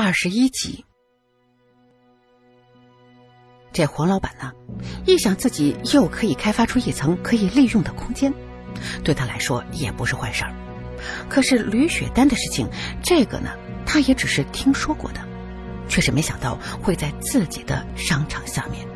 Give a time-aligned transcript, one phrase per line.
[0.00, 0.84] 二十一集。
[3.72, 4.52] 这黄老板呢，
[5.04, 8.32] 一想自己又可以开发出一层可以利用的空间，
[9.02, 10.54] 对他来说也不是坏事儿。
[11.28, 12.68] 可是吕雪丹的事情，
[13.02, 13.50] 这个呢，
[13.84, 15.20] 他也只是听说过的，
[15.88, 18.86] 却是没想到会在自己的商场下面。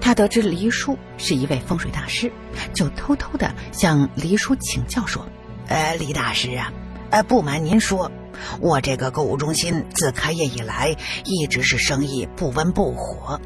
[0.00, 2.32] 他得知黎叔是一位风水大师，
[2.72, 5.26] 就偷偷的向黎叔请教说
[5.66, 6.72] ：“呃，李大师啊，
[7.12, 8.10] 呃，不瞒您说，
[8.58, 10.96] 我这个购物中心自开业以来，
[11.26, 13.38] 一直是生意不温不火。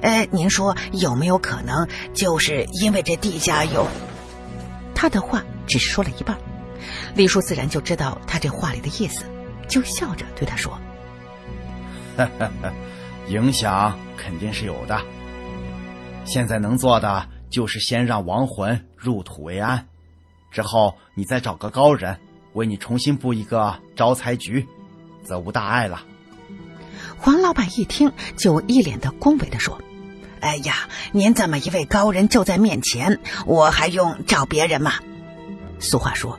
[0.00, 3.84] 呃，您说有没有可能，就是因为这地下有？”
[4.94, 6.38] 他的话只是说了一半。
[7.16, 9.24] 李叔自然就知道他这话里的意思，
[9.66, 10.78] 就笑着对他说
[13.26, 14.96] ：“影响肯定是有的。
[16.24, 19.88] 现在能做的就是先让亡魂入土为安，
[20.52, 22.16] 之后你再找个高人
[22.52, 24.66] 为你重新布一个招财局，
[25.22, 26.02] 则无大碍了。”
[27.18, 29.80] 黄老板一听，就一脸的恭维的说
[30.40, 34.92] ：“哎呀，您这么一位高人就在面前，我还用找别人吗？”
[35.78, 36.38] 俗话说。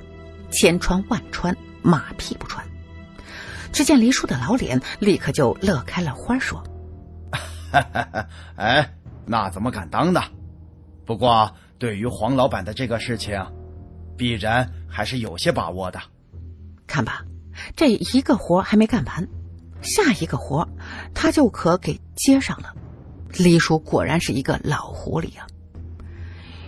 [0.53, 2.67] 千穿万穿，马屁不穿。
[3.71, 6.61] 只见黎叔的老脸立刻就乐开了花，说
[8.57, 8.93] ：“哎，
[9.25, 10.21] 那怎么敢当呢？
[11.05, 13.41] 不过对于黄老板的这个事情，
[14.17, 16.01] 必然还是有些把握的。
[16.91, 17.23] 看吧，
[17.75, 19.27] 这一个活还没干完，
[19.81, 20.67] 下一个活
[21.13, 22.73] 他就可给接上了。
[23.37, 25.47] 李叔果然是一个老狐狸啊。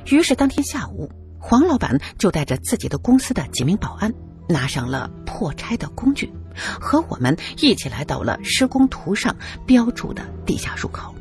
[0.06, 1.12] 于是当天下午。”
[1.46, 4.14] 黄老板就带着自己的公司的几名保安，
[4.48, 9.36] 拿上了破拆的工具，和我们一起来到了施工图上
[9.66, 11.14] 标注的地下入口。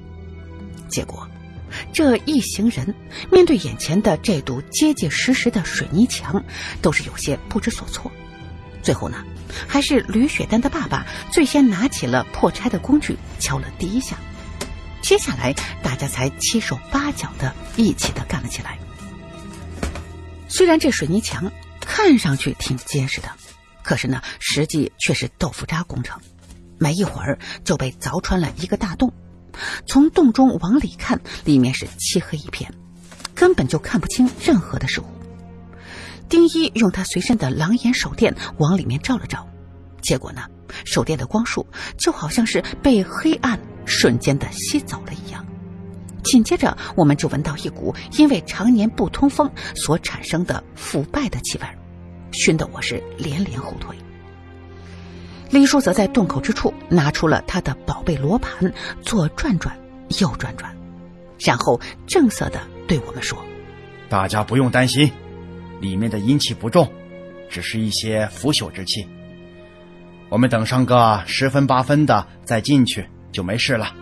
[0.89, 1.29] 结果，
[1.93, 2.95] 这一行人
[3.33, 6.45] 面对眼前的这堵结结实实的水泥墙，
[6.81, 8.09] 都是有些不知所措。
[8.83, 9.25] 最后呢，
[9.69, 14.17] 还是吕雪丹的爸爸最先拿起了破拆的工具，敲了第一下。
[15.01, 18.79] 接下来，大家才七手八脚的一起的干了起来。
[20.49, 23.29] 虽然这水泥墙看上去挺结实的，
[23.83, 26.21] 可是呢，实际却是豆腐渣工程。
[26.79, 29.13] 没一会儿就被凿穿了一个大洞，
[29.87, 32.75] 从洞中往里看，里面是漆黑一片，
[33.35, 35.05] 根本就看不清任何的事物。
[36.33, 39.47] 丁一用他随身的狼眼手电往里面照了照，
[40.01, 40.41] 结果呢，
[40.87, 41.67] 手电的光束
[41.99, 45.45] 就好像是被黑暗瞬间的吸走了一样。
[46.25, 51.67] 紧接着，我们就闻到一股因为常年不通风所产生的腐败的气味，
[52.31, 53.95] 熏得我是连连后退。
[55.51, 58.73] 李叔则在洞口之处拿出了他的宝贝罗盘，
[59.03, 59.79] 左转转，
[60.19, 60.75] 右转转，
[61.41, 63.39] 然后正色的对我们说
[64.09, 65.13] ：“大家不用担心，
[65.83, 66.91] 里面的阴气不重，
[67.51, 69.07] 只是一些腐朽之气。
[70.31, 73.95] 我们等上个十分八分的再进去就没事了。”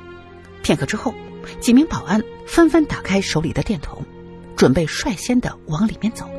[0.63, 1.13] 片刻之后。
[1.59, 4.05] 几名保安纷纷打开手里的电筒，
[4.57, 6.31] 准备率先的往里面走。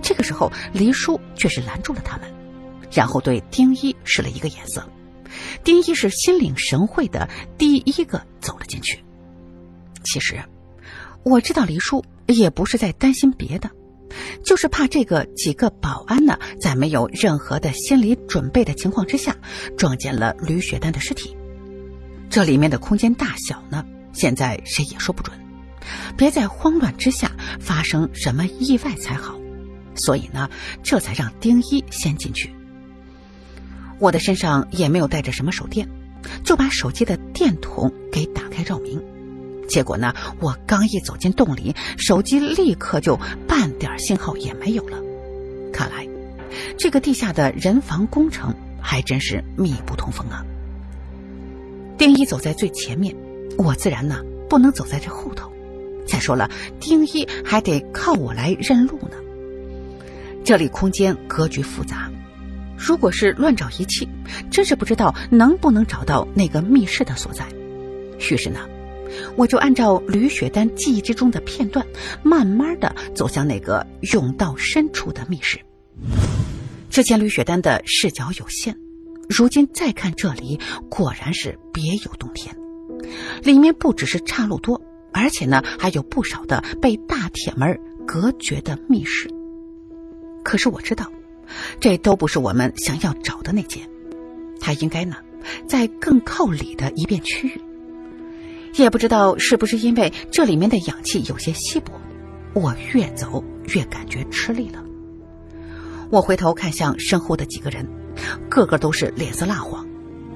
[0.00, 2.32] 这个时候，黎叔却是拦住了他们，
[2.90, 4.82] 然后对丁一使了一个眼色。
[5.62, 7.28] 丁一是心领神会的
[7.58, 9.04] 第一个走了进去。
[10.02, 10.42] 其实，
[11.24, 13.70] 我知道黎叔也不是在担心别的，
[14.44, 19.36] 就是怕这个几个保安呢，在没有任何的心理准备的情况之下，
[19.76, 21.36] 撞见了吕雪丹的尸体。
[22.30, 23.84] 这里面的空间大小呢？
[24.12, 25.36] 现在谁也说不准，
[26.16, 27.30] 别在慌乱之下
[27.60, 29.38] 发生什么意外才好。
[29.94, 30.48] 所以呢，
[30.82, 32.50] 这才让丁一先进去。
[33.98, 35.88] 我的身上也没有带着什么手电，
[36.44, 39.02] 就把手机的电筒给打开照明。
[39.68, 44.98] 结果呢，我刚一走进洞里，手机立刻就半点信号也没有了。
[45.72, 46.06] 看来，
[46.78, 50.44] 这个地下的人防工程还真是密不通风啊。
[51.96, 53.14] 丁一走在最前面。
[53.58, 55.52] 我自然呢不能走在这后头。
[56.06, 59.16] 再说了，丁一还得靠我来认路呢。
[60.42, 62.10] 这里空间格局复杂，
[62.78, 64.08] 如果是乱找一气，
[64.50, 67.46] 真是不知道能不能找到那个密室的所在。
[68.18, 68.60] 于是呢，
[69.36, 71.86] 我就按照吕雪丹记忆之中的片段，
[72.22, 75.58] 慢慢的走向那个甬道深处的密室。
[76.90, 78.76] 之前吕雪丹的视角有限，
[79.28, 80.60] 如今再看这里，
[80.90, 82.54] 果然是别有洞天。
[83.42, 84.80] 里面不只是岔路多，
[85.12, 89.28] 而且呢还有不少的被大铁门隔绝的密室。
[90.44, 91.10] 可是我知道，
[91.80, 93.88] 这都不是我们想要找的那间，
[94.60, 95.16] 它应该呢
[95.66, 97.60] 在更靠里的一片区域。
[98.76, 101.92] 也不知道是不是因为这里面的氧气有些稀薄，
[102.54, 104.82] 我越走越感觉吃力了。
[106.10, 107.86] 我回头看向身后的几个人，
[108.48, 109.86] 个个都是脸色蜡黄。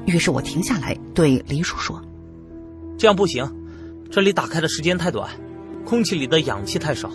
[0.06, 2.02] 于是我停下来对黎叔说
[2.96, 3.50] ：“这样不行，
[4.10, 5.30] 这里打开的时间太短，
[5.84, 7.10] 空气里的氧气太少，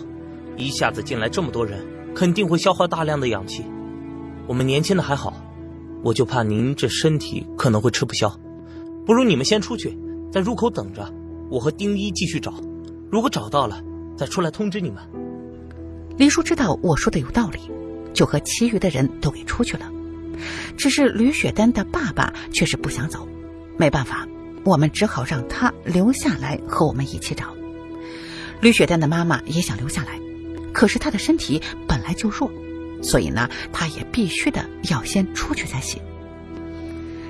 [0.56, 1.84] 一下子进来这么多人，
[2.14, 3.64] 肯定会消耗大量的氧气。
[4.46, 5.34] 我们年轻的还好，
[6.02, 8.38] 我就怕您这身体可能会吃不消。
[9.06, 9.96] 不如你们先出去，
[10.32, 11.12] 在入口等着，
[11.50, 12.54] 我和丁一继续找。
[13.10, 13.82] 如果找到了，
[14.16, 15.02] 再出来通知你们。”
[16.16, 17.60] 黎叔知道我说的有道理，
[18.14, 19.90] 就和其余的人都给出去了。
[20.76, 23.28] 只是吕雪丹的爸爸却是不想走，
[23.76, 24.26] 没办法，
[24.64, 27.46] 我们只好让他留下来和我们一起找。
[28.62, 30.18] 吕雪丹的妈妈也想留下来，
[30.72, 32.50] 可是她的身体本来就弱，
[33.02, 36.00] 所以呢，她也必须的要先出去才行。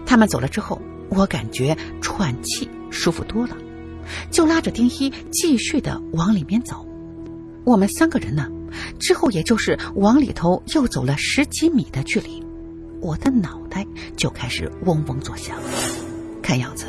[0.07, 3.57] 他们走了之后，我感觉喘气舒服多了，
[4.31, 6.87] 就拉着丁一继续的往里面走。
[7.65, 8.49] 我们三个人呢，
[8.99, 12.43] 之后也就是往里头又走了十几米的距离。
[13.01, 13.85] 我的脑袋
[14.17, 15.57] 就开始嗡嗡作响，
[16.43, 16.87] 看样子，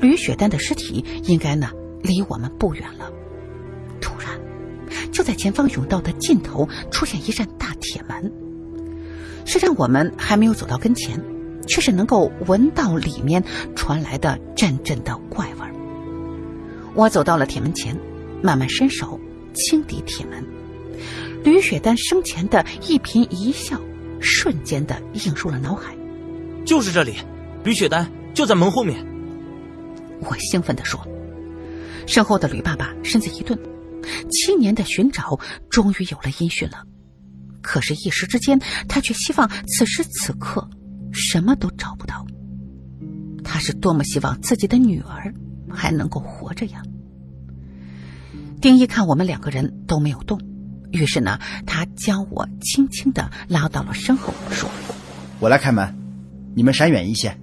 [0.00, 1.70] 吕雪丹的尸体应该呢
[2.02, 3.10] 离我们不远了。
[4.00, 4.40] 突然，
[5.12, 8.32] 就在前方甬道的尽头出现一扇大铁门。
[9.44, 11.22] 虽然我们还没有走到跟前，
[11.66, 13.42] 却是能够闻到里面
[13.74, 15.74] 传来的阵阵的怪味儿。
[16.94, 17.96] 我走到了铁门前，
[18.42, 19.18] 慢慢伸手
[19.54, 20.44] 轻抵铁门，
[21.42, 23.80] 吕雪丹生前的一颦一笑。
[24.26, 25.94] 瞬间的映入了脑海，
[26.64, 27.16] 就是这里，
[27.62, 29.04] 吕雪丹就在门后面。
[30.20, 30.98] 我兴奋地说。
[32.06, 33.58] 身后的吕爸爸身子一顿，
[34.30, 35.38] 七年的寻找
[35.68, 36.82] 终于有了音讯了。
[37.60, 38.58] 可是，一时之间，
[38.88, 40.66] 他却希望此时此刻
[41.14, 42.26] 什么都找不到。
[43.42, 45.32] 他是多么希望自己的女儿
[45.70, 46.82] 还能够活着呀！
[48.60, 50.40] 丁一看我们两个人都没有动。
[50.90, 54.70] 于是呢，他将我轻轻的拉到了身后，说
[55.40, 55.94] ：“我来开门，
[56.54, 57.36] 你们闪远一些。”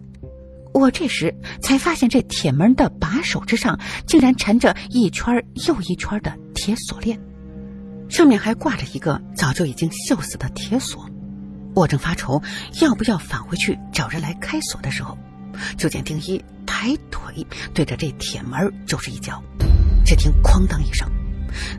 [0.73, 3.77] 我这时才发现，这铁门的把手之上
[4.07, 7.19] 竟然缠着一圈又一圈的铁锁链，
[8.07, 11.06] 上面还挂着一个早就已经锈死的铁锁。
[11.73, 12.41] 我正发愁
[12.81, 15.18] 要不要返回去找人来开锁的时候，
[15.77, 19.41] 就见丁一抬腿对着这铁门就是一脚，
[20.06, 21.07] 只听“哐当”一声。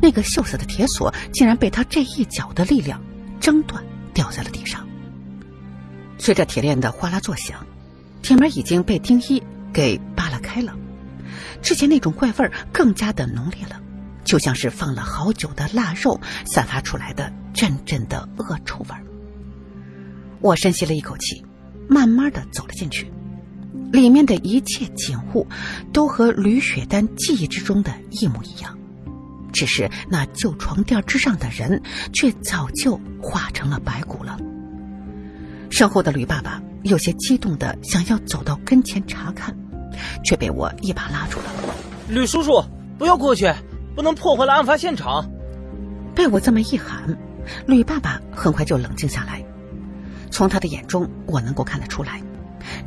[0.00, 3.00] 那个锈死的铁锁竟然被他这一脚的力量
[3.40, 4.86] 挣断，掉在了地上。
[6.18, 7.66] 随着铁链的哗啦作响，
[8.22, 9.42] 铁门已经被丁一
[9.72, 10.74] 给扒拉开了。
[11.62, 13.80] 之前那种怪味更加的浓烈了，
[14.24, 19.02] 就像是放了好久的腊肉散发出来的阵阵的恶臭味儿。
[20.42, 21.44] 我深吸了一口气，
[21.88, 23.10] 慢慢的走了进去。
[23.92, 25.46] 里面的一切景物
[25.92, 28.76] 都和吕雪丹记忆之中的一模一样。
[29.52, 31.80] 只是那旧床垫之上的人，
[32.12, 34.38] 却早就化成了白骨了。
[35.70, 39.54] 身后的吕爸爸有些激动的想要走到跟前查看，
[40.24, 41.44] 却被我一把拉住了。
[42.08, 42.64] 吕叔叔，
[42.98, 43.52] 不要过去，
[43.94, 45.30] 不能破坏了案发现场。
[46.14, 47.16] 被我这么一喊，
[47.66, 49.44] 吕爸爸很快就冷静下来。
[50.32, 52.20] 从他的眼中，我能够看得出来，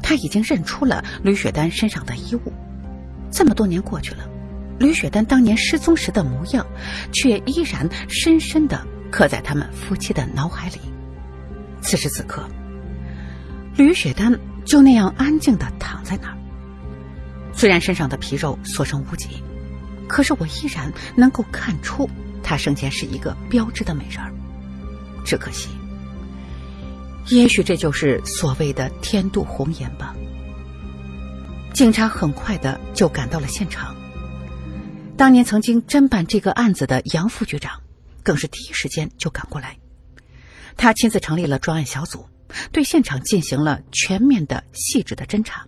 [0.01, 2.51] 他已经认出了吕雪丹身上的衣物。
[3.31, 4.27] 这么多年过去了。
[4.77, 6.65] 吕雪丹当年失踪时的模样，
[7.13, 10.79] 却依然深深的刻在他们夫妻的脑海里。
[11.81, 12.45] 此时此刻，
[13.77, 16.35] 吕雪丹就那样安静的躺在那儿。
[17.53, 19.41] 虽然身上的皮肉所剩无几，
[20.09, 22.09] 可是我依然能够看出
[22.43, 24.33] 她生前是一个标致的美人儿。
[25.23, 25.69] 只可惜，
[27.29, 30.15] 也许这就是所谓的天妒红颜吧。
[31.73, 33.95] 警察很快的就赶到了现场。
[35.17, 37.81] 当年曾经侦办这个案子的杨副局长，
[38.23, 39.77] 更是第一时间就赶过来。
[40.77, 42.25] 他亲自成立了专案小组，
[42.71, 45.65] 对现场进行了全面的、细致的侦查。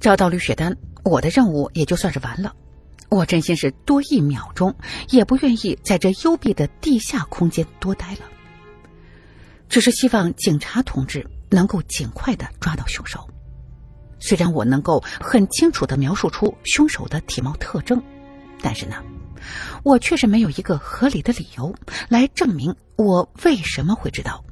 [0.00, 2.54] 找到吕雪丹，我的任务也就算是完了。
[3.08, 4.74] 我真心是多一秒钟
[5.08, 8.20] 也不愿意在这幽闭的地下空间多待了。
[9.68, 13.28] 只是希望警察同志能够尽快的抓到凶手。
[14.20, 18.02] 虽然我能够很清楚的描述出凶手的体貌特征，
[18.60, 18.96] 但是呢，
[19.84, 21.74] 我确实没有一个合理的理由
[22.08, 24.44] 来证明我为什么会知道。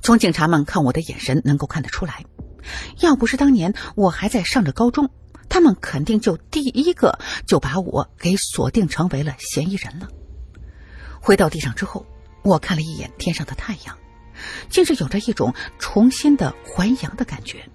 [0.00, 2.24] 从警察们看我的眼神能够看得出来，
[3.00, 5.10] 要不是当年我还在上着高中，
[5.50, 10.08] 他们肯定就第一个就把我给锁定成为了嫌疑人了。
[11.20, 12.06] 回到地上之后，
[12.42, 13.96] 我看了一眼天上的太阳。
[14.70, 17.68] 竟是有着一种重新的还阳的感觉。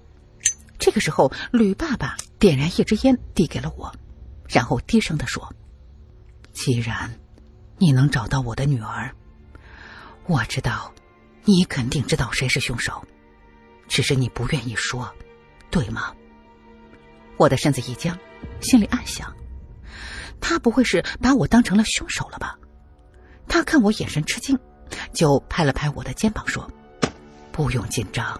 [0.80, 3.94] 这个时候，吕爸爸点燃一支烟，递给了我，
[4.50, 5.54] 然后低声的说
[6.54, 7.20] ：“既然
[7.78, 9.14] 你能找到我的女儿，
[10.26, 10.92] 我知道
[11.44, 13.06] 你肯定知道谁是凶手。
[13.88, 15.14] 只是你不愿意说，
[15.70, 16.16] 对吗？
[17.38, 18.18] 我的身子一僵，
[18.60, 19.32] 心里暗想：
[20.42, 22.58] 他不会是把我当成了凶手了吧？
[23.48, 24.58] 他看我眼神吃惊，
[25.14, 26.70] 就拍了拍我的肩膀说
[27.52, 28.40] ：“不用紧张，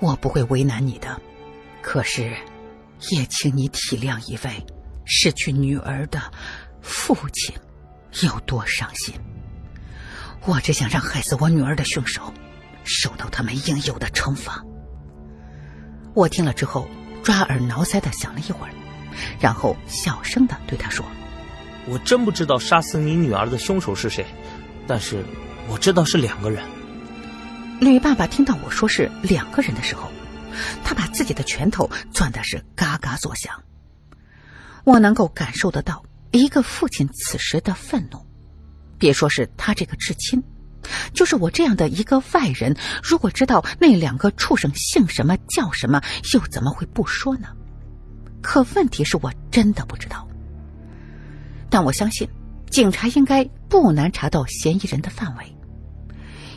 [0.00, 1.20] 我不会为难你的。
[1.82, 2.36] 可是，
[3.10, 4.66] 也请你体谅一位
[5.04, 6.20] 失去女儿的
[6.82, 7.54] 父亲
[8.22, 9.14] 有多伤心。
[10.46, 12.32] 我只想让害死我女儿的凶手
[12.84, 14.62] 受到他们应有的惩罚。”
[16.14, 16.86] 我听了之后，
[17.22, 18.72] 抓耳挠腮的想了一会儿，
[19.40, 21.04] 然后小声的对他说。
[21.86, 24.24] 我真不知道杀死你女儿的凶手是谁，
[24.86, 25.24] 但是
[25.68, 26.64] 我知道是两个人。
[27.80, 30.10] 吕爸爸听到我说是两个人的时候，
[30.84, 33.62] 他把自己的拳头攥的是嘎嘎作响。
[34.84, 38.18] 我能够感受得到一个父亲此时的愤怒，
[38.98, 40.42] 别说是他这个至亲，
[41.12, 46.00] 就是我这样的一个外人，如果知道那两个畜生姓什么叫什么，
[46.32, 47.48] 又怎么会不说呢？
[48.40, 50.26] 可问题是我真的不知道。
[51.74, 52.28] 但我相信，
[52.70, 55.56] 警察应该不难查到嫌疑人的范围，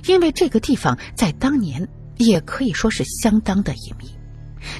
[0.05, 4.15] 因为这个地方在当年也可以说是相当的隐秘，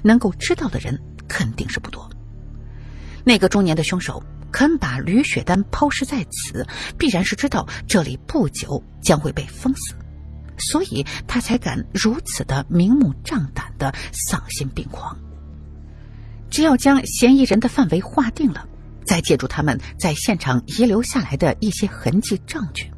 [0.03, 0.96] 能够知道的人
[1.27, 2.08] 肯定是不多。
[3.24, 6.63] 那个中年的凶手肯把吕雪丹抛尸在此，
[7.00, 9.96] 必然是知道这里不久将会被封死，
[10.60, 15.17] 所以他才敢如此的明目张胆的丧心病狂。
[16.48, 18.70] 只要将嫌疑人的范围划定了。
[19.07, 22.91] 再借助他们在现场遗留下来的一些痕迹证据，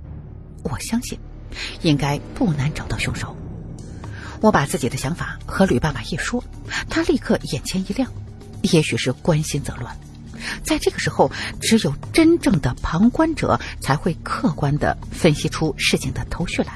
[0.63, 1.17] 我相信
[1.83, 3.37] 应该不难找到凶手。
[4.41, 6.43] 我把自己的想法和吕爸爸一说，
[6.89, 8.11] 他立刻眼前一亮。
[8.61, 9.97] 也许是关心则乱，
[10.63, 16.73] 在这个时候，只有真正的旁观者才会客观的分析出事情的头绪来。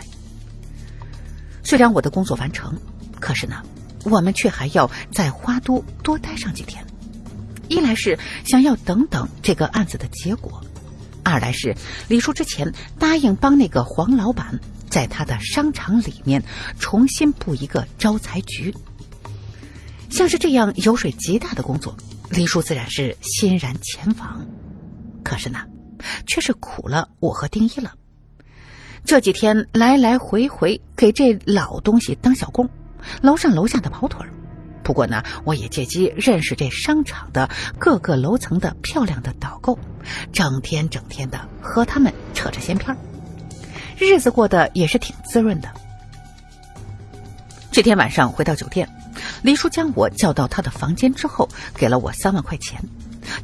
[1.62, 2.80] 虽然我的工作完成，
[3.20, 3.62] 可是呢，
[4.06, 6.82] 我们却还要在花都多待上几天。
[7.74, 10.64] 一来是想要等等这个案子的结果，
[11.24, 11.76] 二来是
[12.08, 16.44] 李叔之前答应帮那个黄老板在他的商场里面
[16.78, 18.76] 重新布一个招财局。
[20.12, 21.98] 像是这样油水极大的工作，
[22.30, 24.46] 李叔自然是欣然前往。
[25.24, 25.62] 可是呢，
[26.28, 27.94] 却是苦了我和丁一了。
[29.04, 32.70] 这几天来来回回给这老东西当小工，
[33.22, 34.33] 楼上楼下的跑腿儿。
[34.84, 37.50] 不过呢，我也借机认识这商场的
[37.80, 39.80] 各个楼层的漂亮的导购，
[40.34, 42.96] 整天整天的和他们扯着闲篇
[43.98, 45.72] 日子过得也是挺滋润的。
[47.72, 48.88] 这天晚上回到酒店，
[49.42, 52.80] 黎叔将我叫到他的房间之后，给了我三万块钱，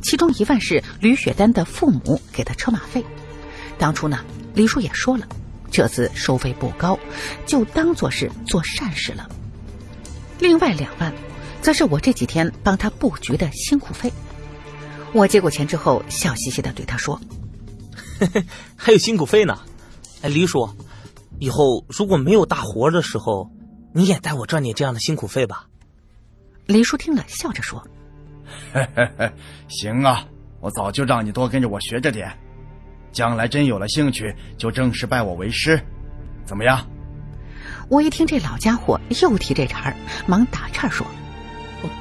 [0.01, 3.03] 其中一万是吕雪丹的父母给的车马费。
[3.77, 4.19] 当初呢，
[4.53, 5.25] 黎叔也说了，
[5.72, 7.00] 这次收费不高，
[7.46, 9.29] 就当做是做善事了。
[10.39, 11.13] 另外两万。
[11.62, 14.12] 则是我这几天帮他布局的辛苦费。
[15.13, 17.20] 我接过钱之后，笑嘻嘻的对他说
[18.78, 19.60] ：“还有辛苦费呢。
[20.22, 20.70] 哎，黎叔，
[21.39, 23.50] 以后如果没有大活的时候，
[23.94, 25.68] 你也带我赚点这样的辛苦费吧。”
[26.68, 27.84] 黎叔听了，笑着说
[29.68, 30.25] ：“行啊，
[30.60, 32.32] 我早就让你多跟着我学着点，
[33.12, 35.82] 将来真有了兴趣，就正式拜我为师，
[36.46, 36.88] 怎么样？”
[37.89, 39.96] 我一听这老家伙又提这茬儿，
[40.28, 41.06] 忙打岔说。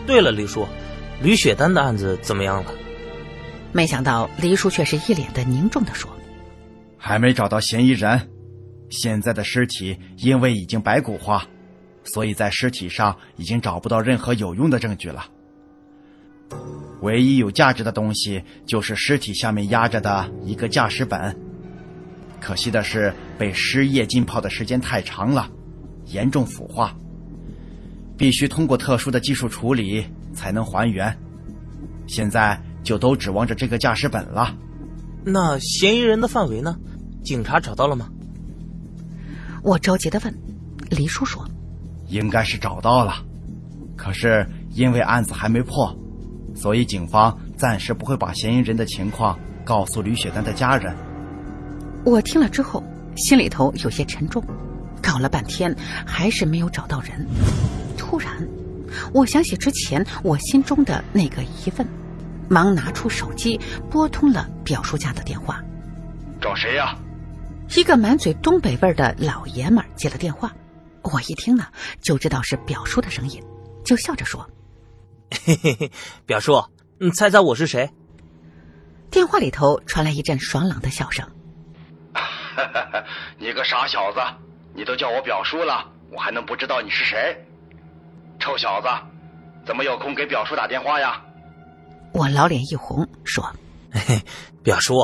[0.09, 0.67] 哦，对了，黎叔，
[1.23, 2.73] 吕雪丹的案子怎么样了？
[3.73, 6.11] 没想到黎叔却是一脸的凝重的说
[6.97, 8.31] ：“还没找到嫌疑人，
[8.89, 11.47] 现在的尸体因为已经白骨化，
[12.05, 15.27] 所以在尸体上已经找不到任何有用的证据了。
[17.03, 21.39] 唯一有价值的东西就是尸体下面压着的一个驾驶本，
[22.41, 25.51] 可惜的是被尸液浸泡的时间太长了，
[26.07, 26.97] 严重腐化。”
[28.19, 31.17] 必须通过特殊的技术处理才能还原，
[32.07, 34.55] 现在就都指望着这个驾驶本了。
[35.25, 36.77] 那嫌疑人的范围呢？
[37.23, 38.09] 警察找到了吗？
[39.63, 40.35] 我着急的问。
[40.91, 41.47] 黎叔说
[42.09, 43.15] ：“应该是找到了，
[43.95, 45.95] 可是因为案子还没破，
[46.55, 50.97] 所以警方暂时不会把嫌疑人的情况告诉吕雪丹的家人。”
[52.07, 52.83] 我听了之后，
[53.17, 54.43] 心里头有些沉重。
[55.03, 55.75] 搞了半天，
[56.07, 57.27] 还是没有找到人。
[57.99, 58.49] 突然，
[59.13, 61.87] 我想起之前我心中的那个疑问，
[62.49, 65.63] 忙拿出手机拨通了表叔家的电话。
[66.41, 66.97] 找谁呀？
[67.77, 70.51] 一个满嘴东北味的老爷们儿接了电话。
[71.03, 71.67] 我一听呢，
[72.01, 73.43] 就知道是表叔的声音，
[73.85, 74.49] 就笑着说
[75.45, 75.91] ：“嘿嘿嘿，
[76.25, 76.65] 表叔，
[76.99, 77.91] 你猜猜我是谁？”
[79.11, 81.27] 电话里头传来一阵爽朗的笑声
[83.39, 84.21] ：“你个傻小子，
[84.75, 87.45] 你都叫我表叔了，我还能不知道你是谁？”
[88.39, 88.89] 臭小子，
[89.67, 91.23] 怎么有空给表叔打电话呀？
[92.13, 93.45] 我老脸一红，说
[93.93, 94.23] ：“嘿嘿，
[94.63, 94.95] 表叔，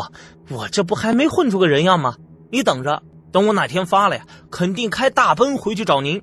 [0.48, 2.16] 我这不还没混出个人样吗？
[2.50, 6.22] 你等着，等我哪天发了呀，肯定开大奔回去找您。”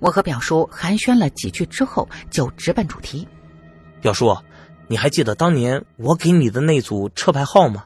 [0.00, 3.26] 我和表叔寒暄了几句之后，就直奔主题。
[4.00, 4.36] 表叔，
[4.86, 7.84] 你还记得当年我给你的那组车牌号吗？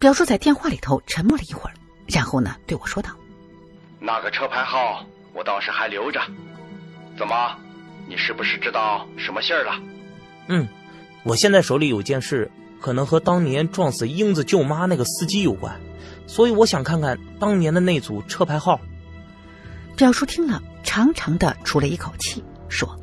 [0.00, 1.74] 表叔在电话里头沉默了一会儿，
[2.08, 3.10] 然后呢对我说道
[4.00, 6.20] ：“那个车牌号我倒是还留着。
[7.16, 7.56] 怎么，
[8.08, 9.72] 你是不是知道什么信儿了
[10.48, 10.68] ？”“嗯，
[11.22, 12.50] 我现在手里有件事，
[12.80, 15.80] 可能和当年撞死英子舅妈那个司机有关，
[16.26, 18.80] 所以我想看看当年的那组车牌号。”
[19.96, 22.98] 表叔听了，长长的出了一口气，说：“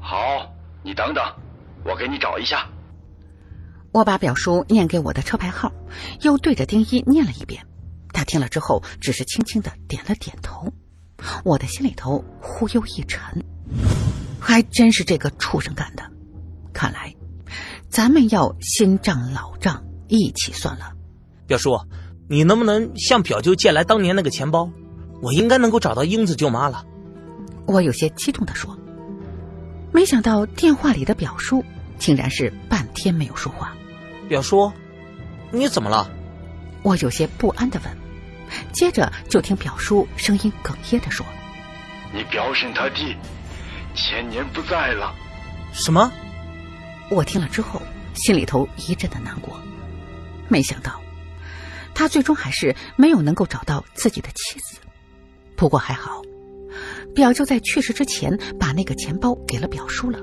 [0.00, 0.50] 好，
[0.82, 1.24] 你等等，
[1.84, 2.66] 我给你找一下。”
[3.92, 5.72] 我把表叔念给我的车牌号，
[6.20, 7.66] 又对着丁一念了一遍。
[8.12, 10.72] 他听了之后，只是轻轻的点了点头。
[11.44, 13.44] 我的心里头忽悠一沉，
[14.40, 16.02] 还真是这个畜生干的。
[16.72, 17.14] 看来，
[17.88, 20.92] 咱们要新账老账一起算了。
[21.46, 21.78] 表叔，
[22.28, 24.70] 你能不能向表舅借来当年那个钱包？
[25.22, 26.84] 我应该能够找到英子舅妈了。
[27.66, 28.78] 我有些激动的说。
[29.92, 31.64] 没想到电话里的表叔
[31.98, 33.74] 竟然是半天没有说话。
[34.28, 34.70] 表叔，
[35.50, 36.10] 你怎么了？
[36.82, 37.96] 我有些不安的问，
[38.72, 41.24] 接着就听表叔声音哽咽的说
[42.14, 43.16] ：“你表婶他弟
[43.94, 45.14] 千年不在了。”
[45.72, 46.10] 什么？
[47.10, 47.80] 我听了之后
[48.14, 49.60] 心里头一阵的难过。
[50.48, 51.00] 没想到，
[51.94, 54.78] 他最终还是没有能够找到自己的妻子。
[55.56, 56.22] 不过还好，
[57.14, 60.18] 表舅在去世之前把那个钱包给了表叔了。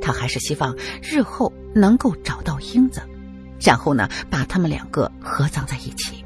[0.00, 3.02] 他还是希望日后能够找到英子。
[3.60, 6.21] 然后呢，把他们两个合葬在一起。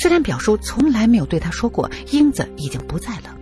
[0.00, 3.36] 虽然表叔从来没有对他说过英子已经不在了，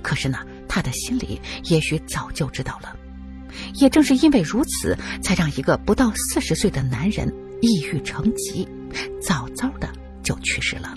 [0.00, 2.94] 可是呢，他的心里也许早就知道了。
[3.80, 7.28] 也正是因为如此，才让一个不到四十岁的男人
[7.60, 8.68] 抑郁成疾，
[9.20, 9.88] 早早的
[10.22, 10.96] 就去世了。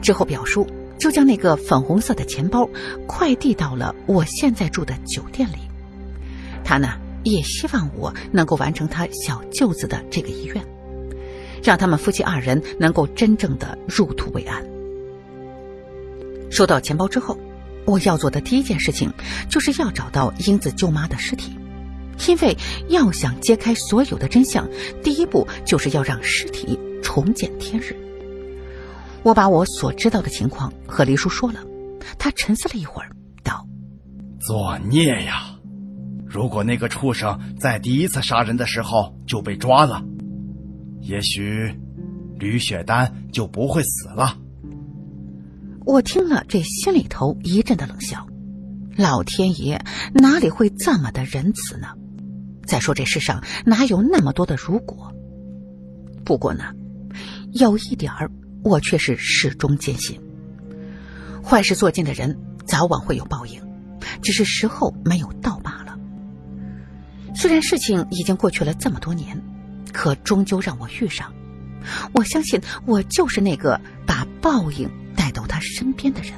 [0.00, 0.66] 之后，表叔
[0.98, 2.66] 就将那个粉红色的钱包
[3.06, 5.58] 快递到了我现在住的酒店里。
[6.64, 6.94] 他呢？
[7.24, 10.62] 也希望我能够完成他小舅子的这个遗愿，
[11.64, 14.62] 让他们夫妻二人能够真正的入土为安。
[16.50, 17.36] 收到钱包之后，
[17.86, 19.12] 我要做的第一件事情
[19.48, 21.58] 就是要找到英子舅妈的尸体，
[22.28, 22.56] 因为
[22.88, 24.68] 要想揭开所有的真相，
[25.02, 27.96] 第一步就是要让尸体重见天日。
[29.22, 31.60] 我把我所知道的情况和黎叔说了，
[32.18, 33.08] 他沉思了一会儿，
[33.42, 33.66] 道
[34.38, 35.50] ：“作孽呀！”
[36.28, 40.02] 如果那个畜生在第一次杀人的时候就被抓了，
[41.04, 41.70] 也许
[42.38, 44.38] 吕雪丹就不会死了。
[45.84, 48.26] 我听了，这心里头一阵的冷笑。
[48.96, 51.88] 老天爷哪里会这么的仁慈呢？
[52.64, 55.12] 再说这世上哪有那么多的如果？
[56.24, 56.64] 不过呢，
[57.52, 58.30] 有一点儿
[58.62, 60.18] 我却是始终坚信：
[61.44, 63.60] 坏事做尽的人早晚会有报应，
[64.22, 65.98] 只是时候没有到罢了。
[67.34, 69.38] 虽然事情已经过去了这么多年，
[69.94, 71.32] 可终究让我遇上。
[72.12, 76.32] 我相信我就是那个把报应带到他身边的人。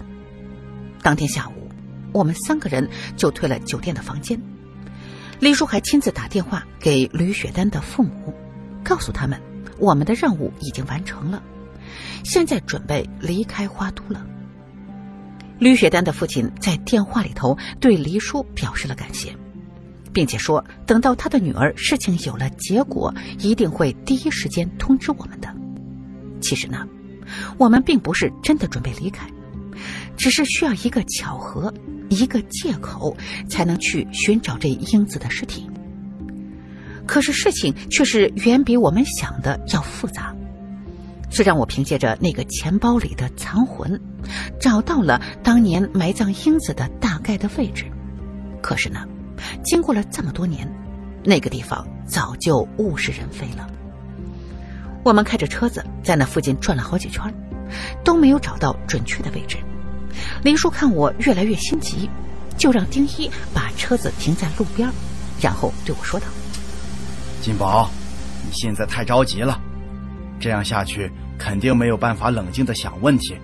[1.03, 1.69] 当天下午，
[2.13, 4.41] 我们三个人就退了酒店的房间。
[5.39, 8.35] 李叔还亲自打电话给吕雪丹的父母，
[8.85, 9.41] 告诉他们
[9.79, 11.43] 我们的任务已经完成了，
[12.25, 14.27] 现在准备离开花都了。
[15.59, 19.35] 吕雪丹的父亲在电话里头对黎叔表示了感谢。
[20.17, 25.55] 并且说，等到他的女儿事情有了结果，一定会第一时间通知我们的。
[26.41, 26.89] 其实呢，
[27.59, 29.29] 我们并不是真的准备离开，
[30.17, 31.71] 只是需要一个巧合、
[32.09, 33.15] 一个借口，
[33.47, 35.69] 才能去寻找这英子的尸体。
[37.05, 40.35] 可是事情却是远比我们想的要复杂。
[41.29, 44.01] 虽然我凭借着那个钱包里的残魂，
[44.59, 47.85] 找到了当年埋葬英子的大概的位置，
[48.63, 49.07] 可是呢。
[49.65, 50.71] 经过了这么多年，
[51.25, 53.69] 那个地方早就物是人非了。
[55.05, 57.23] 我们开着车子在那附近转了好几圈，
[58.03, 59.57] 都没有找到准确的位置。
[60.43, 62.11] 林叔看我越来越心急，
[62.57, 64.91] 就让丁一把车子停在路边，
[65.41, 66.27] 然后对我说道
[67.43, 67.91] ：“金宝，
[68.45, 69.61] 你现在太着急了，
[70.41, 73.37] 这样下去肯定没有办法冷静的想问题。